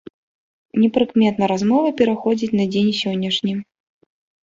Непрыкметна 0.83 1.51
размова 1.53 1.89
пераходзіць 2.01 2.53
на 2.59 2.69
дзень 2.75 2.93
сённяшні. 3.05 3.53